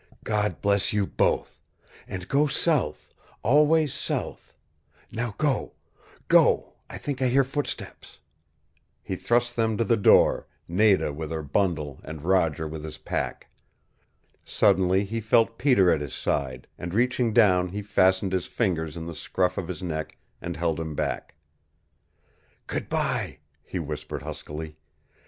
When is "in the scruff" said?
18.97-19.55